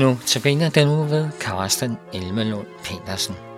[0.00, 3.49] Nu tilbage den uge ved Karsten Elmelund Petersen.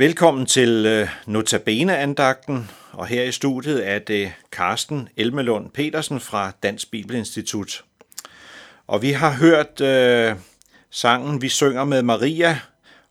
[0.00, 6.90] Velkommen til øh, Notabene-andagten, og her i studiet er det Carsten Elmelund Petersen fra Dansk
[6.90, 7.84] Bibelinstitut.
[8.86, 10.36] Og vi har hørt øh,
[10.90, 12.60] sangen Vi synger med Maria,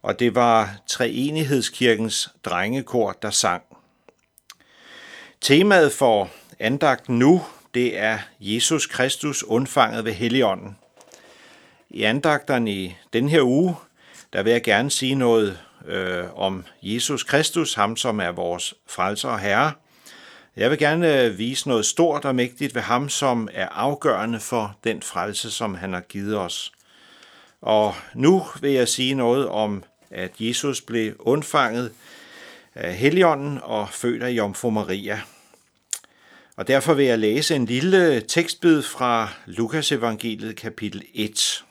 [0.01, 3.63] og det var Treenighedskirkens drengekor, der sang.
[5.41, 6.29] Temaet for
[6.59, 7.41] andagten nu,
[7.73, 10.77] det er Jesus Kristus undfanget ved Helligånden.
[11.89, 13.75] I andagterne i den her uge,
[14.33, 19.29] der vil jeg gerne sige noget øh, om Jesus Kristus, ham som er vores frelser
[19.29, 19.71] og herre.
[20.55, 24.77] Jeg vil gerne øh, vise noget stort og mægtigt ved ham, som er afgørende for
[24.83, 26.71] den frelse, som han har givet os.
[27.61, 31.91] Og nu vil jeg sige noget om, at Jesus blev undfanget
[32.75, 35.21] af Helligånden og født af Jomfru Maria.
[36.55, 41.63] Og derfor vil jeg læse en lille tekstbid fra Lukas evangeliet kapitel 1.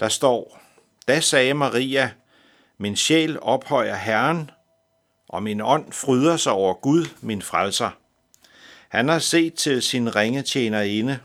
[0.00, 0.60] Der står,
[1.08, 2.10] Da sagde Maria,
[2.78, 4.50] min sjæl ophøjer Herren,
[5.28, 7.90] og min ånd fryder sig over Gud, min frelser.
[8.88, 11.18] Han har set til sin ringe tjenerinde.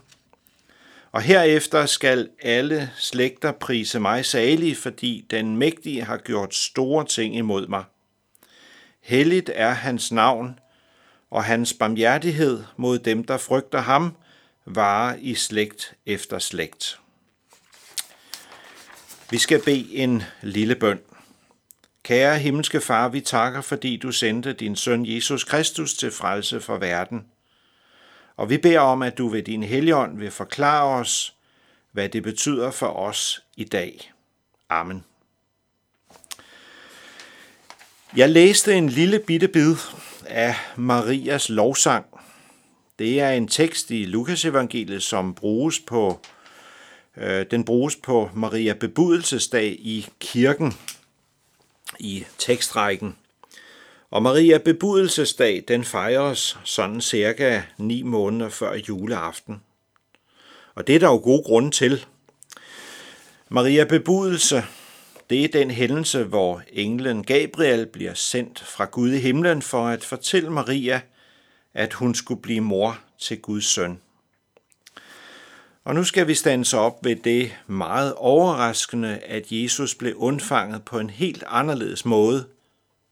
[1.12, 7.36] Og herefter skal alle slægter prise mig salig, fordi den mægtige har gjort store ting
[7.36, 7.84] imod mig.
[9.00, 10.58] Helligt er hans navn,
[11.30, 14.16] og hans barmhjertighed mod dem, der frygter ham,
[14.64, 16.98] varer i slægt efter slægt.
[19.30, 21.00] Vi skal bede en lille bøn.
[22.02, 26.76] Kære himmelske far, vi takker, fordi du sendte din søn Jesus Kristus til frelse for
[26.78, 27.26] verden.
[28.36, 31.34] Og vi beder om, at du ved din helligånd vil forklare os,
[31.92, 34.12] hvad det betyder for os i dag.
[34.68, 35.04] Amen.
[38.16, 39.76] Jeg læste en lille bitte bid
[40.26, 42.06] af Marias lovsang.
[42.98, 46.20] Det er en tekst i Lukas evangeliet, som bruges på,
[47.16, 50.74] øh, den bruges på Maria bebudelsesdag i kirken
[51.98, 53.16] i tekstrækken.
[54.10, 59.62] Og Maria bebudelsesdag, den fejres sådan cirka ni måneder før juleaften.
[60.74, 62.06] Og det er der jo gode grunde til.
[63.48, 64.64] Maria bebudelse,
[65.30, 70.04] det er den hændelse, hvor englen Gabriel bliver sendt fra Gud i himlen for at
[70.04, 71.00] fortælle Maria,
[71.74, 74.00] at hun skulle blive mor til Guds søn.
[75.84, 80.98] Og nu skal vi stands op ved det meget overraskende, at Jesus blev undfanget på
[80.98, 82.46] en helt anderledes måde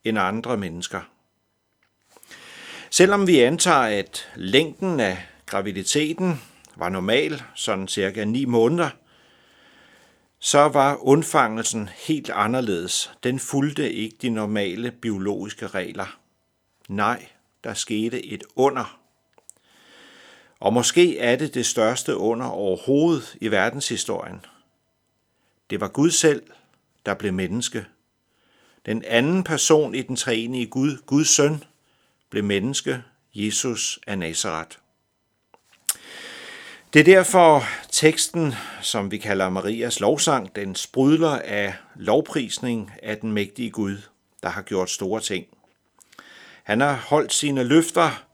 [0.04, 1.00] end andre mennesker.
[2.90, 6.40] Selvom vi antager, at længden af graviditeten
[6.76, 8.90] var normal, sådan cirka 9 måneder,
[10.38, 13.12] så var undfangelsen helt anderledes.
[13.22, 16.18] Den fulgte ikke de normale biologiske regler.
[16.88, 17.26] Nej,
[17.64, 18.99] der skete et under.
[20.60, 24.44] Og måske er det det største under overhovedet i verdenshistorien.
[25.70, 26.42] Det var Gud selv,
[27.06, 27.84] der blev menneske.
[28.86, 31.64] Den anden person i den treenige Gud, Guds søn,
[32.30, 33.02] blev menneske,
[33.34, 34.76] Jesus af Nazareth.
[36.92, 43.32] Det er derfor teksten, som vi kalder Marias lovsang, den sprudler af lovprisning af den
[43.32, 43.96] mægtige Gud,
[44.42, 45.46] der har gjort store ting.
[46.62, 48.29] Han har holdt sine løfter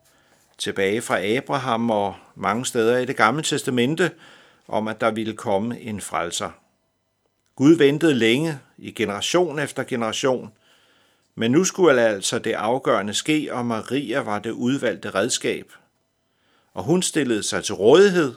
[0.58, 4.11] tilbage fra Abraham og mange steder i det gamle testamente
[4.69, 6.50] om, at der ville komme en frelser.
[7.56, 10.53] Gud ventede længe, i generation efter generation,
[11.35, 15.73] men nu skulle altså det afgørende ske, og Maria var det udvalgte redskab.
[16.75, 18.35] Og hun stillede sig til rådighed,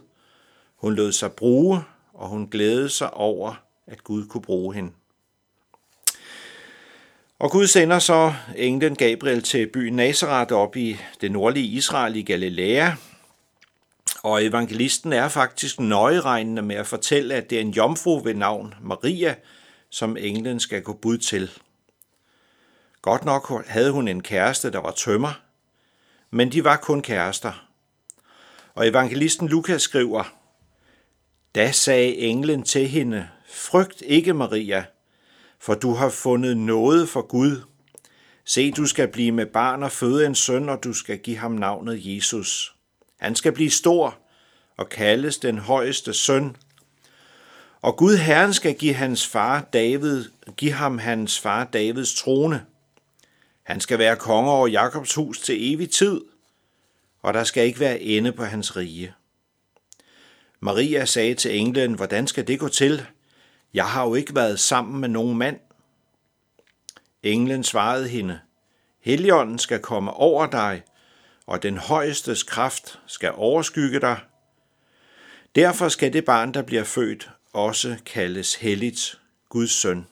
[0.76, 1.82] hun lod sig bruge,
[2.14, 3.54] og hun glædede sig over,
[3.88, 4.92] at Gud kunne bruge hende.
[7.40, 12.22] Og Gud sender så englen Gabriel til byen Nazareth op i det nordlige Israel i
[12.22, 12.92] Galilea.
[14.24, 18.74] Og evangelisten er faktisk nøjeregnende med at fortælle, at det er en jomfru ved navn
[18.82, 19.36] Maria,
[19.90, 21.52] som englen skal gå bud til.
[23.02, 25.42] Godt nok havde hun en kæreste, der var tømmer,
[26.32, 27.66] men de var kun kærester.
[28.76, 30.24] Og evangelisten Lukas skriver,
[31.56, 34.86] Da sagde englen til hende, Frygt ikke, Maria,
[35.62, 37.62] for du har fundet noget for Gud.
[38.46, 41.52] Se, du skal blive med barn og føde en søn, og du skal give ham
[41.52, 42.76] navnet Jesus.
[43.20, 44.18] Han skal blive stor
[44.78, 46.56] og kaldes den højeste søn.
[47.82, 50.26] Og Gud Herren skal give hans far David,
[50.58, 52.66] give ham hans far Davids trone.
[53.64, 56.22] Han skal være konge over Jakobs hus til evig tid,
[57.22, 59.14] og der skal ikke være ende på hans rige.
[60.60, 63.06] Maria sagde til englen, hvordan skal det gå til?
[63.74, 65.60] Jeg har jo ikke været sammen med nogen mand.
[67.24, 68.40] Englen svarede hende,
[69.02, 70.84] Helligånden skal komme over dig,
[71.46, 74.20] og den højestes kraft skal overskygge dig.
[75.56, 79.20] Derfor skal det barn, der bliver født, også kaldes helligt,
[79.50, 80.08] Guds søn.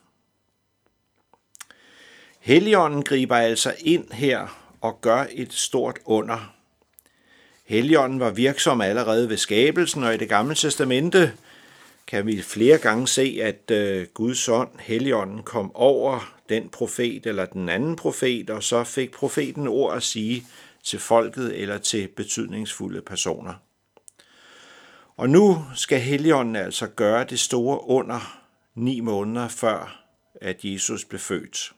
[2.39, 6.53] Helligånden griber altså ind her og gør et stort under.
[7.65, 11.33] Helligånden var virksom allerede ved skabelsen, og i det gamle testamente
[12.07, 17.45] kan vi flere gange se, at øh, Guds ånd, Helligånden, kom over den profet eller
[17.45, 20.45] den anden profet, og så fik profeten ord at sige
[20.83, 23.53] til folket eller til betydningsfulde personer.
[25.17, 28.43] Og nu skal Helligånden altså gøre det store under
[28.75, 30.03] ni måneder før,
[30.41, 31.73] at Jesus blev født.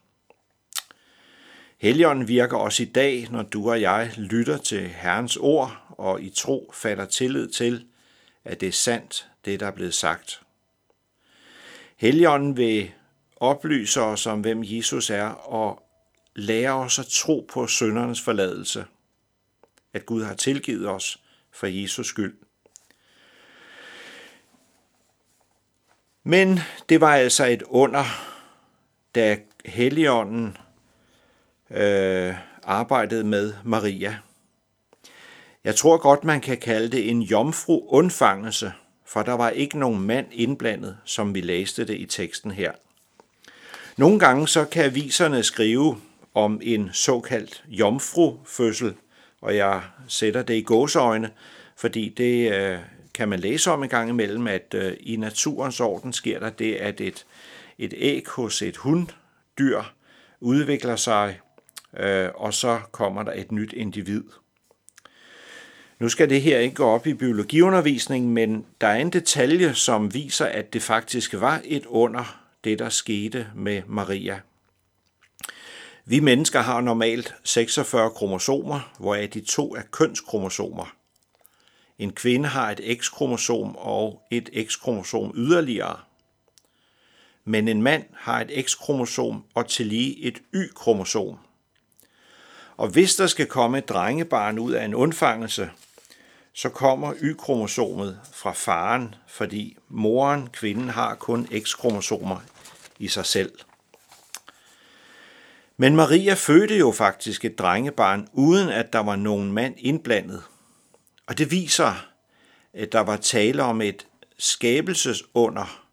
[1.78, 6.30] Helligånden virker også i dag, når du og jeg lytter til Herrens ord og i
[6.30, 7.86] tro fatter tillid til,
[8.46, 10.42] at det er sandt, det der er blevet sagt.
[11.98, 12.92] Helligånden vil
[13.36, 15.84] oplyse os om, hvem Jesus er, og
[16.36, 18.86] lære os at tro på søndernes forladelse.
[19.94, 21.22] At Gud har tilgivet os
[21.52, 22.38] for Jesus skyld.
[26.24, 26.60] Men
[26.90, 28.04] det var altså et under,
[29.16, 30.58] da Helligånden
[31.72, 34.18] øh, arbejdede med Maria.
[35.64, 38.74] Jeg tror godt, man kan kalde det en jomfru undfangelse,
[39.10, 42.72] for der var ikke nogen mand indblandet, som vi læste det i teksten her.
[43.98, 45.98] Nogle gange så kan aviserne skrive
[46.34, 48.96] om en såkaldt jomfrufødsel,
[49.42, 51.30] og jeg sætter det i gåseøjne,
[51.76, 52.80] fordi det øh,
[53.14, 56.76] kan man læse om en gang imellem, at øh, i naturens orden sker der det,
[56.76, 57.26] at et,
[57.78, 59.82] et æg hos et hunddyr
[60.40, 61.40] udvikler sig,
[61.98, 64.24] øh, og så kommer der et nyt individ.
[66.00, 70.14] Nu skal det her ikke gå op i biologiundervisning, men der er en detalje, som
[70.14, 74.40] viser, at det faktisk var et under det, der skete med Maria.
[76.06, 80.96] Vi mennesker har normalt 46 kromosomer, hvoraf de to er kønskromosomer.
[81.98, 86.00] En kvinde har et X-kromosom og et X-kromosom yderligere.
[87.46, 91.38] Men en mand har et X-kromosom og tillige et Y-kromosom.
[92.78, 95.70] Og hvis der skal komme et drengebarn ud af en undfangelse,
[96.54, 102.40] så kommer Y-kromosomet fra faren, fordi moren, kvinden, har kun X-kromosomer
[103.00, 103.52] i sig selv.
[105.78, 110.44] Men Maria fødte jo faktisk et drengebarn, uden at der var nogen mand indblandet.
[111.28, 112.06] Og det viser,
[112.74, 115.86] at der var tale om et skabelsesunder,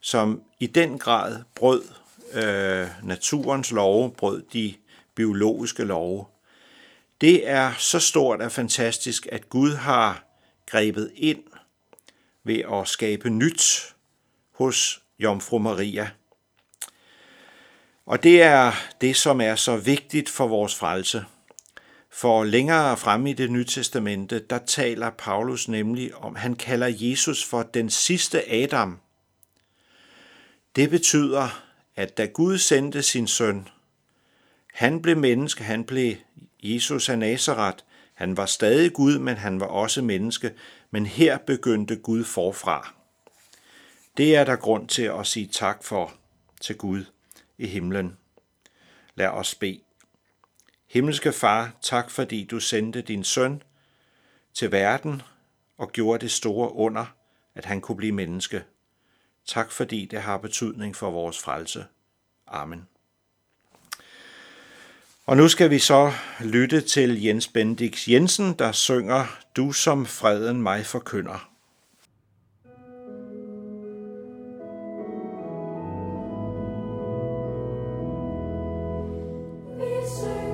[0.00, 1.82] som i den grad brød
[2.32, 4.74] øh, naturens love, brød de
[5.14, 6.24] biologiske love.
[7.20, 10.24] Det er så stort og fantastisk, at Gud har
[10.66, 11.42] grebet ind
[12.44, 13.94] ved at skabe nyt
[14.52, 16.10] hos Jomfru Maria.
[18.06, 21.24] Og det er det, som er så vigtigt for vores frelse.
[22.10, 27.44] For længere frem i det nye testamente, der taler Paulus nemlig om, han kalder Jesus
[27.44, 29.00] for den sidste Adam.
[30.76, 31.62] Det betyder,
[31.96, 33.68] at da Gud sendte sin søn,
[34.72, 36.16] han blev menneske, han blev
[36.62, 37.84] Jesus af Nazareth.
[38.14, 40.52] Han var stadig Gud, men han var også menneske,
[40.90, 42.94] men her begyndte Gud forfra.
[44.16, 46.14] Det er der grund til at sige tak for
[46.60, 47.04] til Gud
[47.58, 48.16] i himlen.
[49.14, 49.80] Lad os bede.
[50.86, 53.62] Himmelske Far, tak fordi du sendte din søn
[54.54, 55.22] til verden
[55.78, 57.06] og gjorde det store under,
[57.54, 58.64] at han kunne blive menneske.
[59.46, 61.86] Tak fordi det har betydning for vores frelse.
[62.46, 62.88] Amen.
[65.26, 70.62] Og nu skal vi så lytte til Jens Bendix Jensen, der synger Du som freden
[70.62, 71.50] mig forkynder.
[79.78, 80.45] Peace.